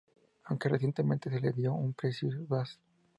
[0.45, 2.79] Aunque recientemente se le vio un precisión bass